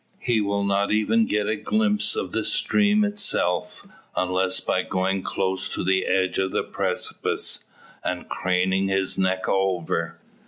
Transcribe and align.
He 0.23 0.41
will 0.41 0.63
not 0.63 0.91
even 0.91 1.27
get 1.27 1.47
a 1.47 1.55
glimpse 1.55 2.15
of 2.15 2.31
the 2.31 2.43
stream 2.43 3.05
itself; 3.05 3.85
unless 4.15 4.59
by 4.59 4.81
going 4.81 5.21
close 5.21 5.69
to 5.69 5.83
the 5.83 6.07
edge 6.07 6.39
of 6.39 6.49
the 6.49 6.63
precipice, 6.63 7.65
and 8.03 8.27
craning 8.27 8.87
his 8.87 9.15
neck 9.19 9.47
over. 9.47 10.19